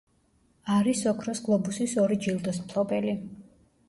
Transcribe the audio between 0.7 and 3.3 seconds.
არის ოქროს გლობუსის ორი ჯილდოს მფლობელი.